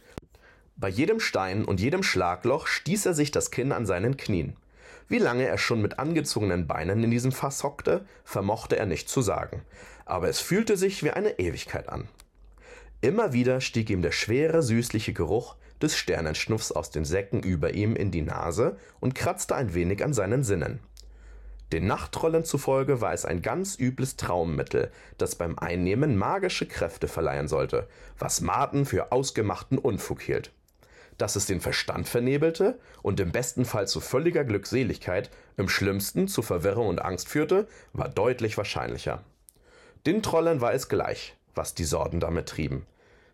Bei 0.76 0.88
jedem 0.88 1.20
Stein 1.20 1.64
und 1.64 1.80
jedem 1.80 2.02
Schlagloch 2.02 2.66
stieß 2.66 3.06
er 3.06 3.14
sich 3.14 3.30
das 3.30 3.52
Kinn 3.52 3.70
an 3.70 3.86
seinen 3.86 4.16
Knien. 4.16 4.56
Wie 5.06 5.18
lange 5.18 5.46
er 5.46 5.58
schon 5.58 5.80
mit 5.80 5.98
angezogenen 5.98 6.66
Beinen 6.66 7.04
in 7.04 7.10
diesem 7.10 7.30
Fass 7.30 7.62
hockte, 7.62 8.04
vermochte 8.24 8.76
er 8.76 8.86
nicht 8.86 9.08
zu 9.08 9.22
sagen, 9.22 9.62
aber 10.04 10.28
es 10.28 10.40
fühlte 10.40 10.76
sich 10.76 11.04
wie 11.04 11.10
eine 11.10 11.38
Ewigkeit 11.38 11.88
an. 11.88 12.08
Immer 13.02 13.32
wieder 13.32 13.60
stieg 13.60 13.90
ihm 13.90 14.02
der 14.02 14.12
schwere, 14.12 14.62
süßliche 14.62 15.12
Geruch 15.12 15.56
des 15.80 15.96
Sternenschnuffs 15.96 16.72
aus 16.72 16.90
den 16.90 17.04
Säcken 17.04 17.42
über 17.42 17.74
ihm 17.74 17.94
in 17.94 18.10
die 18.10 18.22
Nase 18.22 18.76
und 18.98 19.14
kratzte 19.14 19.54
ein 19.54 19.74
wenig 19.74 20.02
an 20.02 20.14
seinen 20.14 20.42
Sinnen. 20.42 20.80
Den 21.72 21.86
Nachttrollen 21.86 22.44
zufolge 22.44 23.00
war 23.00 23.12
es 23.12 23.24
ein 23.24 23.42
ganz 23.42 23.78
übles 23.78 24.16
Traummittel, 24.16 24.90
das 25.18 25.34
beim 25.34 25.58
Einnehmen 25.58 26.16
magische 26.16 26.66
Kräfte 26.66 27.06
verleihen 27.06 27.48
sollte, 27.48 27.88
was 28.18 28.40
Marten 28.40 28.86
für 28.86 29.12
ausgemachten 29.12 29.78
Unfug 29.78 30.22
hielt. 30.22 30.52
Dass 31.18 31.36
es 31.36 31.46
den 31.46 31.60
Verstand 31.60 32.08
vernebelte 32.08 32.78
und 33.02 33.20
im 33.20 33.30
besten 33.30 33.64
Fall 33.64 33.86
zu 33.86 34.00
völliger 34.00 34.44
Glückseligkeit, 34.44 35.30
im 35.56 35.68
schlimmsten 35.68 36.26
zu 36.26 36.42
Verwirrung 36.42 36.88
und 36.88 37.02
Angst 37.02 37.28
führte, 37.28 37.68
war 37.92 38.08
deutlich 38.08 38.56
wahrscheinlicher. 38.56 39.22
Den 40.06 40.22
Trollen 40.22 40.60
war 40.60 40.74
es 40.74 40.88
gleich, 40.88 41.36
was 41.54 41.74
die 41.74 41.84
Sorden 41.84 42.20
damit 42.20 42.48
trieben. 42.48 42.86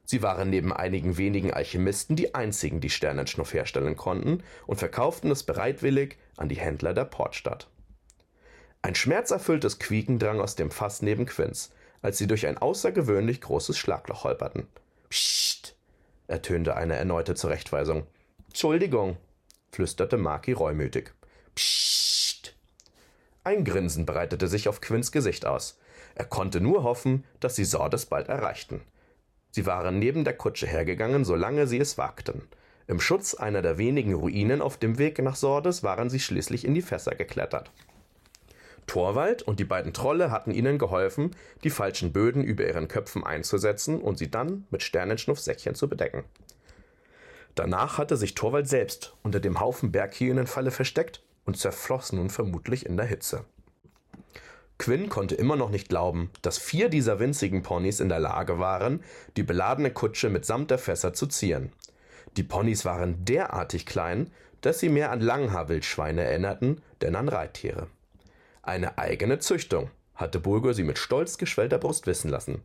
Sie 0.04 0.22
waren 0.22 0.50
neben 0.50 0.72
einigen 0.72 1.18
wenigen 1.18 1.52
Alchemisten 1.52 2.16
die 2.16 2.34
einzigen, 2.34 2.80
die 2.80 2.90
Sternenschnuff 2.90 3.54
herstellen 3.54 3.96
konnten 3.96 4.42
und 4.66 4.76
verkauften 4.76 5.30
es 5.30 5.44
bereitwillig 5.44 6.18
an 6.36 6.48
die 6.48 6.58
Händler 6.58 6.94
der 6.94 7.04
Portstadt. 7.04 7.68
Ein 8.82 8.94
schmerzerfülltes 8.94 9.78
Quieken 9.78 10.18
drang 10.18 10.40
aus 10.40 10.56
dem 10.56 10.70
Fass 10.70 11.02
neben 11.02 11.26
Quinz, 11.26 11.70
als 12.02 12.18
sie 12.18 12.26
durch 12.26 12.46
ein 12.46 12.58
außergewöhnlich 12.58 13.40
großes 13.40 13.76
Schlagloch 13.78 14.24
holperten. 14.24 14.66
Psst, 15.10 15.76
ertönte 16.30 16.76
eine 16.76 16.96
erneute 16.96 17.34
Zurechtweisung. 17.34 18.06
Entschuldigung, 18.46 19.16
flüsterte 19.70 20.16
Maki 20.16 20.52
reumütig. 20.52 21.12
Psst. 21.54 22.54
Ein 23.44 23.64
Grinsen 23.64 24.06
breitete 24.06 24.48
sich 24.48 24.68
auf 24.68 24.80
Quinns 24.80 25.12
Gesicht 25.12 25.46
aus. 25.46 25.78
Er 26.14 26.24
konnte 26.24 26.60
nur 26.60 26.82
hoffen, 26.82 27.24
dass 27.40 27.56
sie 27.56 27.64
Sordes 27.64 28.06
bald 28.06 28.28
erreichten. 28.28 28.80
Sie 29.50 29.66
waren 29.66 29.98
neben 29.98 30.24
der 30.24 30.36
Kutsche 30.36 30.66
hergegangen, 30.66 31.24
solange 31.24 31.66
sie 31.66 31.78
es 31.78 31.98
wagten. 31.98 32.42
Im 32.86 33.00
Schutz 33.00 33.34
einer 33.34 33.62
der 33.62 33.78
wenigen 33.78 34.14
Ruinen 34.14 34.62
auf 34.62 34.76
dem 34.76 34.98
Weg 34.98 35.20
nach 35.20 35.36
Sordes 35.36 35.82
waren 35.82 36.10
sie 36.10 36.20
schließlich 36.20 36.64
in 36.64 36.74
die 36.74 36.82
Fässer 36.82 37.14
geklettert. 37.14 37.70
Torwald 38.90 39.42
und 39.42 39.60
die 39.60 39.64
beiden 39.64 39.92
Trolle 39.92 40.32
hatten 40.32 40.50
ihnen 40.50 40.76
geholfen, 40.76 41.30
die 41.62 41.70
falschen 41.70 42.12
Böden 42.12 42.42
über 42.42 42.66
ihren 42.66 42.88
Köpfen 42.88 43.22
einzusetzen 43.22 44.00
und 44.00 44.18
sie 44.18 44.32
dann 44.32 44.66
mit 44.70 44.82
Sternenschnuffsäckchen 44.82 45.76
zu 45.76 45.88
bedecken. 45.88 46.24
Danach 47.54 47.98
hatte 47.98 48.16
sich 48.16 48.34
Torwald 48.34 48.68
selbst 48.68 49.14
unter 49.22 49.38
dem 49.38 49.60
Haufen 49.60 49.92
Berghyänenfalle 49.92 50.72
versteckt 50.72 51.22
und 51.44 51.56
zerfloss 51.56 52.12
nun 52.12 52.30
vermutlich 52.30 52.84
in 52.84 52.96
der 52.96 53.06
Hitze. 53.06 53.44
Quinn 54.76 55.08
konnte 55.08 55.36
immer 55.36 55.54
noch 55.54 55.70
nicht 55.70 55.88
glauben, 55.88 56.32
dass 56.42 56.58
vier 56.58 56.88
dieser 56.88 57.20
winzigen 57.20 57.62
Ponys 57.62 58.00
in 58.00 58.08
der 58.08 58.18
Lage 58.18 58.58
waren, 58.58 59.04
die 59.36 59.44
beladene 59.44 59.92
Kutsche 59.92 60.30
mitsamt 60.30 60.68
der 60.68 60.78
Fässer 60.78 61.12
zu 61.12 61.28
ziehen. 61.28 61.70
Die 62.36 62.42
Ponys 62.42 62.84
waren 62.84 63.24
derartig 63.24 63.86
klein, 63.86 64.32
dass 64.62 64.80
sie 64.80 64.88
mehr 64.88 65.12
an 65.12 65.20
Langhaarwildschweine 65.20 66.24
erinnerten, 66.24 66.82
denn 67.02 67.14
an 67.14 67.28
Reittiere. 67.28 67.86
Eine 68.70 68.98
eigene 68.98 69.40
Züchtung, 69.40 69.90
hatte 70.14 70.38
Bulgur 70.38 70.74
sie 70.74 70.84
mit 70.84 70.96
stolz 70.96 71.38
geschwellter 71.38 71.78
Brust 71.78 72.06
wissen 72.06 72.30
lassen. 72.30 72.62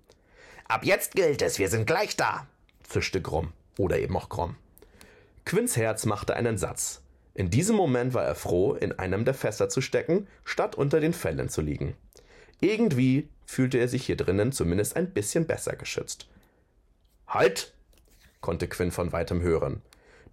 Ab 0.68 0.86
jetzt 0.86 1.16
gilt 1.16 1.42
es, 1.42 1.58
wir 1.58 1.68
sind 1.68 1.88
gleich 1.88 2.16
da, 2.16 2.46
zischte 2.84 3.24
Grom. 3.24 3.54
Oder 3.80 3.98
eben 3.98 4.16
auch 4.16 4.30
Grom. 4.30 4.56
Quinns 5.46 5.76
Herz 5.78 6.06
machte 6.06 6.36
einen 6.36 6.60
Satz. 6.60 7.02
In 7.34 7.50
diesem 7.50 7.76
Moment 7.76 8.14
war 8.14 8.24
er 8.24 8.36
froh, 8.36 8.76
in 8.76 8.92
einem 9.00 9.26
der 9.26 9.34
Fässer 9.34 9.68
zu 9.68 9.82
stecken, 9.82 10.28
statt 10.44 10.76
unter 10.76 11.00
den 11.00 11.12
Fellen 11.12 11.50
zu 11.50 11.62
liegen. 11.62 11.96
Irgendwie 12.62 13.28
fühlte 13.48 13.80
er 13.80 13.88
sich 13.88 14.06
hier 14.06 14.16
drinnen 14.16 14.52
zumindest 14.52 14.96
ein 14.96 15.10
bisschen 15.10 15.48
besser 15.48 15.76
geschützt. 15.76 16.28
Halt! 17.26 17.74
konnte 18.42 18.68
Quinn 18.68 18.92
von 18.92 19.12
weitem 19.12 19.42
hören. 19.42 19.82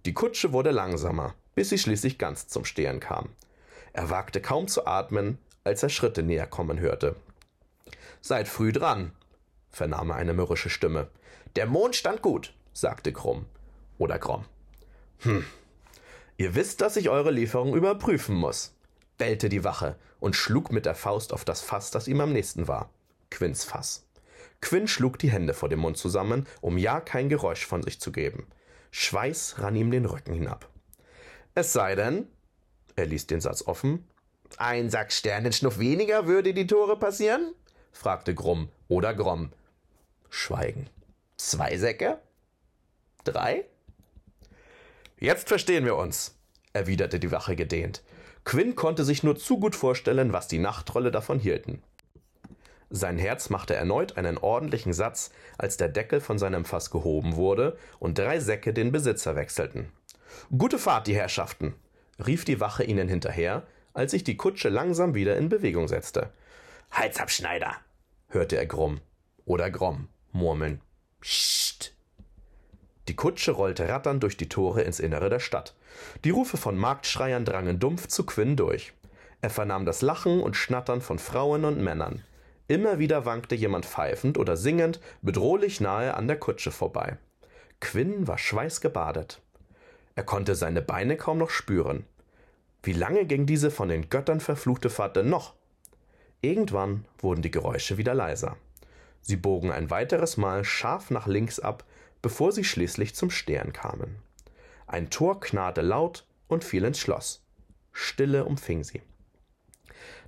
Die 0.05 0.13
Kutsche 0.13 0.53
wurde 0.53 0.69
langsamer, 0.69 1.33
bis 1.55 1.69
sie 1.69 1.79
schließlich 1.79 2.19
ganz 2.19 2.47
zum 2.47 2.63
Stehen 2.63 2.99
kam. 2.99 3.29
Er 3.91 4.11
wagte 4.11 4.39
kaum 4.39 4.67
zu 4.67 4.85
atmen, 4.85 5.39
als 5.63 5.83
er 5.83 5.89
Schritte 5.89 6.23
näher 6.23 6.47
kommen 6.47 6.79
hörte. 6.79 7.15
Seid 8.21 8.47
früh 8.47 8.71
dran, 8.71 9.11
vernahm 9.69 10.11
er 10.11 10.15
eine 10.17 10.33
mürrische 10.33 10.69
Stimme. 10.69 11.09
Der 11.55 11.65
Mond 11.65 11.95
stand 11.95 12.21
gut, 12.21 12.53
sagte 12.73 13.11
Krumm. 13.11 13.45
Oder 13.97 14.17
Grom. 14.17 14.45
Hm. 15.19 15.45
Ihr 16.37 16.55
wisst, 16.55 16.81
dass 16.81 16.97
ich 16.97 17.09
eure 17.09 17.31
Lieferung 17.31 17.75
überprüfen 17.75 18.35
muss, 18.35 18.73
bellte 19.17 19.49
die 19.49 19.63
Wache 19.63 19.95
und 20.19 20.35
schlug 20.35 20.71
mit 20.71 20.85
der 20.85 20.95
Faust 20.95 21.31
auf 21.31 21.45
das 21.45 21.61
Fass, 21.61 21.91
das 21.91 22.07
ihm 22.07 22.21
am 22.21 22.33
nächsten 22.33 22.67
war. 22.67 22.89
Quinns 23.29 23.63
Fass. 23.63 24.05
Quinn 24.61 24.87
schlug 24.87 25.19
die 25.19 25.31
Hände 25.31 25.53
vor 25.53 25.69
dem 25.69 25.79
Mund 25.79 25.97
zusammen, 25.97 26.47
um 26.61 26.77
ja 26.77 27.01
kein 27.01 27.29
Geräusch 27.29 27.65
von 27.65 27.83
sich 27.83 27.99
zu 27.99 28.11
geben. 28.11 28.47
Schweiß 28.91 29.55
rann 29.59 29.75
ihm 29.75 29.91
den 29.91 30.05
Rücken 30.05 30.33
hinab. 30.33 30.69
Es 31.55 31.73
sei 31.73 31.95
denn, 31.95 32.27
er 32.95 33.05
ließ 33.05 33.27
den 33.27 33.41
Satz 33.41 33.63
offen, 33.67 34.07
ein 34.59 34.89
Sack 34.89 35.11
Sternenschnuff 35.11 35.79
weniger 35.79 36.27
würde 36.27 36.53
die 36.53 36.67
Tore 36.67 36.97
passieren? 36.97 37.53
fragte 37.91 38.33
Grumm 38.33 38.69
oder 38.87 39.13
Gromm. 39.13 39.51
Schweigen. 40.29 40.89
Zwei 41.37 41.77
Säcke? 41.77 42.19
Drei? 43.23 43.65
Jetzt 45.19 45.47
verstehen 45.47 45.85
wir 45.85 45.95
uns, 45.95 46.35
erwiderte 46.73 47.19
die 47.19 47.31
Wache 47.31 47.55
gedehnt. 47.55 48.03
Quinn 48.45 48.75
konnte 48.75 49.05
sich 49.05 49.23
nur 49.23 49.37
zu 49.37 49.59
gut 49.59 49.75
vorstellen, 49.75 50.33
was 50.33 50.47
die 50.47 50.59
Nachttrolle 50.59 51.11
davon 51.11 51.39
hielten. 51.39 51.81
Sein 52.89 53.17
Herz 53.17 53.49
machte 53.49 53.73
erneut 53.73 54.17
einen 54.17 54.37
ordentlichen 54.37 54.93
Satz, 54.93 55.31
als 55.57 55.77
der 55.77 55.89
Deckel 55.89 56.19
von 56.19 56.37
seinem 56.37 56.65
Fass 56.65 56.91
gehoben 56.91 57.35
wurde 57.35 57.77
und 57.99 58.19
drei 58.19 58.39
Säcke 58.39 58.73
den 58.73 58.91
Besitzer 58.91 59.35
wechselten. 59.35 59.91
Gute 60.55 60.77
Fahrt, 60.77 61.07
die 61.07 61.15
Herrschaften, 61.15 61.73
rief 62.23 62.45
die 62.45 62.59
Wache 62.59 62.83
ihnen 62.83 63.07
hinterher, 63.07 63.63
als 63.93 64.11
sich 64.11 64.23
die 64.23 64.37
Kutsche 64.37 64.69
langsam 64.69 65.15
wieder 65.15 65.37
in 65.37 65.49
Bewegung 65.49 65.87
setzte. 65.87 66.31
Halsabschneider, 66.91 67.75
hörte 68.29 68.57
er 68.57 68.65
Grumm 68.65 69.01
oder 69.45 69.69
Gromm 69.71 70.09
murmeln. 70.31 70.81
Psst. 71.21 71.93
Die 73.07 73.15
Kutsche 73.15 73.51
rollte 73.51 73.87
ratternd 73.87 74.23
durch 74.23 74.37
die 74.37 74.49
Tore 74.49 74.81
ins 74.81 74.99
Innere 74.99 75.29
der 75.29 75.39
Stadt. 75.39 75.75
Die 76.23 76.29
Rufe 76.29 76.57
von 76.57 76.77
Marktschreiern 76.77 77.45
drangen 77.45 77.79
dumpf 77.79 78.07
zu 78.07 78.25
Quinn 78.25 78.55
durch. 78.55 78.93
Er 79.41 79.49
vernahm 79.49 79.85
das 79.85 80.01
Lachen 80.01 80.41
und 80.41 80.55
Schnattern 80.55 81.01
von 81.01 81.19
Frauen 81.19 81.65
und 81.65 81.81
Männern. 81.81 82.23
Immer 82.67 82.97
wieder 82.97 83.25
wankte 83.25 83.55
jemand 83.55 83.85
pfeifend 83.85 84.37
oder 84.37 84.55
singend 84.55 85.01
bedrohlich 85.21 85.81
nahe 85.81 86.13
an 86.13 86.27
der 86.27 86.39
Kutsche 86.39 86.71
vorbei. 86.71 87.17
Quinn 87.81 88.25
war 88.27 88.37
schweißgebadet. 88.37 89.41
Er 90.15 90.23
konnte 90.23 90.55
seine 90.55 90.81
Beine 90.81 91.17
kaum 91.17 91.39
noch 91.39 91.49
spüren. 91.49 92.05
Wie 92.83 92.93
lange 92.93 93.25
ging 93.25 93.45
diese 93.45 93.71
von 93.71 93.87
den 93.87 94.09
Göttern 94.09 94.41
verfluchte 94.41 94.89
Fahrt 94.89 95.15
denn 95.15 95.29
noch? 95.29 95.53
Irgendwann 96.41 97.05
wurden 97.17 97.41
die 97.41 97.51
Geräusche 97.51 97.97
wieder 97.97 98.13
leiser. 98.13 98.57
Sie 99.21 99.37
bogen 99.37 99.71
ein 99.71 99.89
weiteres 99.89 100.35
Mal 100.35 100.65
scharf 100.65 101.09
nach 101.09 101.25
links 101.25 101.61
ab, 101.61 101.85
bevor 102.21 102.51
sie 102.51 102.65
schließlich 102.65 103.15
zum 103.15 103.31
Stern 103.31 103.71
kamen. 103.71 104.17
Ein 104.85 105.09
Tor 105.09 105.39
knarrte 105.39 105.81
laut 105.81 106.25
und 106.49 106.65
fiel 106.65 106.83
ins 106.83 106.99
Schloss. 106.99 107.41
Stille 107.93 108.43
umfing 108.43 108.83
sie. 108.83 109.01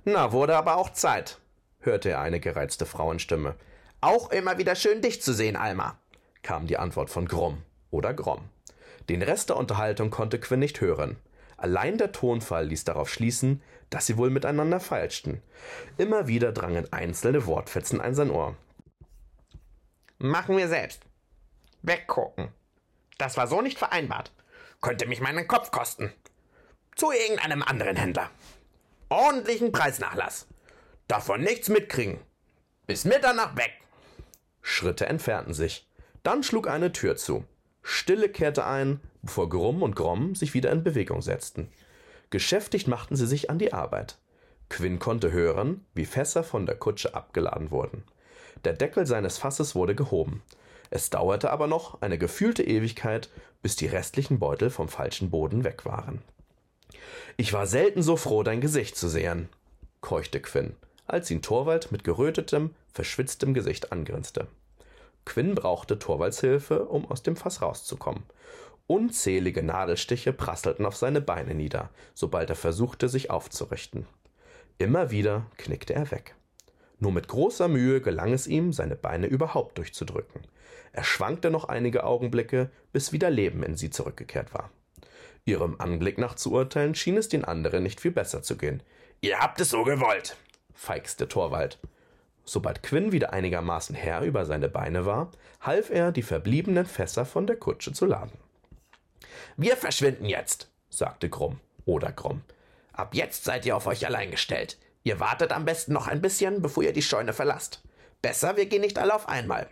Na, 0.06 0.32
wurde 0.32 0.56
aber 0.56 0.76
auch 0.76 0.90
Zeit, 0.90 1.38
hörte 1.80 2.08
er 2.08 2.20
eine 2.20 2.40
gereizte 2.40 2.86
Frauenstimme. 2.86 3.54
Auch 4.00 4.30
immer 4.30 4.56
wieder 4.56 4.76
schön, 4.76 5.02
dich 5.02 5.20
zu 5.20 5.34
sehen, 5.34 5.56
Alma, 5.56 5.98
kam 6.42 6.66
die 6.66 6.78
Antwort 6.78 7.10
von 7.10 7.28
Grumm 7.28 7.62
oder 7.90 8.14
Gromm. 8.14 8.48
Den 9.10 9.20
Rest 9.20 9.50
der 9.50 9.56
Unterhaltung 9.56 10.08
konnte 10.08 10.40
Quinn 10.40 10.60
nicht 10.60 10.80
hören. 10.80 11.16
Allein 11.56 11.98
der 11.98 12.12
Tonfall 12.12 12.66
ließ 12.66 12.84
darauf 12.84 13.08
schließen, 13.08 13.62
dass 13.90 14.06
sie 14.06 14.16
wohl 14.16 14.30
miteinander 14.30 14.80
feilschten. 14.80 15.42
Immer 15.96 16.26
wieder 16.26 16.52
drangen 16.52 16.92
einzelne 16.92 17.46
Wortfetzen 17.46 18.00
an 18.00 18.14
sein 18.14 18.30
Ohr. 18.30 18.56
Machen 20.18 20.56
wir 20.56 20.68
selbst. 20.68 21.02
Weggucken. 21.82 22.48
Das 23.18 23.36
war 23.36 23.46
so 23.46 23.62
nicht 23.62 23.78
vereinbart. 23.78 24.32
Könnte 24.80 25.06
mich 25.06 25.20
meinen 25.20 25.46
Kopf 25.48 25.70
kosten. 25.70 26.12
Zu 26.94 27.12
irgendeinem 27.12 27.62
anderen 27.62 27.96
Händler. 27.96 28.30
Ordentlichen 29.08 29.72
Preisnachlass. 29.72 30.46
Davon 31.08 31.40
nichts 31.40 31.68
mitkriegen. 31.68 32.18
Bis 32.86 33.04
Mitternacht 33.04 33.56
weg. 33.56 33.72
Schritte 34.62 35.06
entfernten 35.06 35.54
sich. 35.54 35.88
Dann 36.22 36.42
schlug 36.42 36.68
eine 36.68 36.92
Tür 36.92 37.16
zu. 37.16 37.44
Stille 37.88 38.28
kehrte 38.28 38.66
ein, 38.66 38.98
bevor 39.22 39.48
Grumm 39.48 39.80
und 39.80 39.94
Gromm 39.94 40.34
sich 40.34 40.54
wieder 40.54 40.72
in 40.72 40.82
Bewegung 40.82 41.22
setzten. 41.22 41.68
Geschäftig 42.30 42.88
machten 42.88 43.14
sie 43.14 43.28
sich 43.28 43.48
an 43.48 43.60
die 43.60 43.72
Arbeit. 43.72 44.18
Quinn 44.68 44.98
konnte 44.98 45.30
hören, 45.30 45.86
wie 45.94 46.04
Fässer 46.04 46.42
von 46.42 46.66
der 46.66 46.74
Kutsche 46.74 47.14
abgeladen 47.14 47.70
wurden. 47.70 48.02
Der 48.64 48.72
Deckel 48.72 49.06
seines 49.06 49.38
Fasses 49.38 49.76
wurde 49.76 49.94
gehoben. 49.94 50.42
Es 50.90 51.10
dauerte 51.10 51.52
aber 51.52 51.68
noch 51.68 52.02
eine 52.02 52.18
gefühlte 52.18 52.64
Ewigkeit, 52.64 53.30
bis 53.62 53.76
die 53.76 53.86
restlichen 53.86 54.40
Beutel 54.40 54.70
vom 54.70 54.88
falschen 54.88 55.30
Boden 55.30 55.62
weg 55.62 55.84
waren. 55.84 56.22
Ich 57.36 57.52
war 57.52 57.68
selten 57.68 58.02
so 58.02 58.16
froh, 58.16 58.42
dein 58.42 58.60
Gesicht 58.60 58.96
zu 58.96 59.08
sehen, 59.08 59.48
keuchte 60.00 60.40
Quinn, 60.40 60.74
als 61.06 61.30
ihn 61.30 61.40
Torwald 61.40 61.92
mit 61.92 62.02
gerötetem, 62.02 62.74
verschwitztem 62.92 63.54
Gesicht 63.54 63.92
angrinste. 63.92 64.48
Quinn 65.26 65.54
brauchte 65.54 65.98
Torvalds 65.98 66.40
Hilfe, 66.40 66.86
um 66.86 67.04
aus 67.10 67.22
dem 67.22 67.36
Fass 67.36 67.60
rauszukommen. 67.60 68.22
Unzählige 68.86 69.62
Nadelstiche 69.62 70.32
prasselten 70.32 70.86
auf 70.86 70.96
seine 70.96 71.20
Beine 71.20 71.54
nieder, 71.54 71.90
sobald 72.14 72.48
er 72.48 72.56
versuchte, 72.56 73.10
sich 73.10 73.30
aufzurichten. 73.30 74.06
Immer 74.78 75.10
wieder 75.10 75.46
knickte 75.58 75.94
er 75.94 76.10
weg. 76.10 76.36
Nur 76.98 77.12
mit 77.12 77.28
großer 77.28 77.68
Mühe 77.68 78.00
gelang 78.00 78.32
es 78.32 78.46
ihm, 78.46 78.72
seine 78.72 78.96
Beine 78.96 79.26
überhaupt 79.26 79.76
durchzudrücken. 79.76 80.42
Er 80.92 81.04
schwankte 81.04 81.50
noch 81.50 81.64
einige 81.64 82.04
Augenblicke, 82.04 82.70
bis 82.92 83.12
wieder 83.12 83.28
Leben 83.28 83.62
in 83.62 83.76
sie 83.76 83.90
zurückgekehrt 83.90 84.54
war. 84.54 84.70
Ihrem 85.44 85.76
Anblick 85.78 86.18
nach 86.18 86.36
zu 86.36 86.52
urteilen, 86.52 86.94
schien 86.94 87.16
es 87.16 87.28
den 87.28 87.44
anderen 87.44 87.82
nicht 87.82 88.00
viel 88.00 88.12
besser 88.12 88.42
zu 88.42 88.56
gehen. 88.56 88.82
Ihr 89.20 89.38
habt 89.40 89.60
es 89.60 89.70
so 89.70 89.84
gewollt, 89.84 90.36
feixte 90.72 91.28
Torwald. 91.28 91.78
Sobald 92.48 92.84
Quinn 92.84 93.10
wieder 93.10 93.32
einigermaßen 93.32 93.96
Herr 93.96 94.22
über 94.22 94.46
seine 94.46 94.68
Beine 94.68 95.04
war, 95.04 95.32
half 95.60 95.90
er, 95.90 96.12
die 96.12 96.22
verbliebenen 96.22 96.86
Fässer 96.86 97.26
von 97.26 97.46
der 97.46 97.56
Kutsche 97.56 97.92
zu 97.92 98.06
laden. 98.06 98.38
Wir 99.56 99.76
verschwinden 99.76 100.26
jetzt, 100.26 100.70
sagte 100.88 101.28
Grumm 101.28 101.58
oder 101.84 102.12
Grumm. 102.12 102.42
Ab 102.92 103.14
jetzt 103.14 103.44
seid 103.44 103.66
ihr 103.66 103.76
auf 103.76 103.88
euch 103.88 104.06
allein 104.06 104.30
gestellt. 104.30 104.78
Ihr 105.02 105.18
wartet 105.18 105.52
am 105.52 105.64
besten 105.64 105.92
noch 105.92 106.06
ein 106.06 106.22
bisschen, 106.22 106.62
bevor 106.62 106.84
ihr 106.84 106.92
die 106.92 107.02
Scheune 107.02 107.32
verlasst. 107.32 107.82
Besser, 108.22 108.56
wir 108.56 108.66
gehen 108.66 108.80
nicht 108.80 108.98
alle 108.98 109.14
auf 109.14 109.28
einmal. 109.28 109.68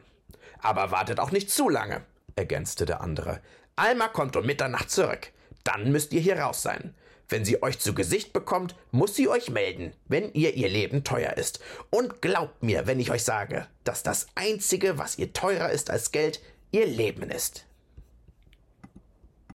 Aber 0.60 0.90
wartet 0.90 1.20
auch 1.20 1.30
nicht 1.30 1.50
zu 1.50 1.68
lange, 1.68 2.02
ergänzte 2.34 2.86
der 2.86 3.00
andere. 3.00 3.40
Alma 3.76 4.08
kommt 4.08 4.36
um 4.36 4.46
Mitternacht 4.46 4.90
zurück. 4.90 5.30
Dann 5.62 5.92
müsst 5.92 6.12
ihr 6.12 6.20
hier 6.20 6.38
raus 6.38 6.62
sein. 6.62 6.94
Wenn 7.28 7.44
sie 7.44 7.62
euch 7.62 7.78
zu 7.78 7.94
Gesicht 7.94 8.32
bekommt, 8.32 8.76
muss 8.90 9.14
sie 9.16 9.28
euch 9.28 9.50
melden, 9.50 9.92
wenn 10.08 10.32
ihr 10.34 10.54
ihr 10.54 10.68
Leben 10.68 11.04
teuer 11.04 11.36
ist. 11.36 11.60
Und 11.90 12.20
glaubt 12.20 12.62
mir, 12.62 12.86
wenn 12.86 13.00
ich 13.00 13.10
euch 13.10 13.24
sage, 13.24 13.66
dass 13.84 14.02
das 14.02 14.26
Einzige, 14.34 14.98
was 14.98 15.18
ihr 15.18 15.32
teurer 15.32 15.70
ist 15.70 15.90
als 15.90 16.12
Geld, 16.12 16.40
ihr 16.70 16.86
Leben 16.86 17.30
ist. 17.30 17.66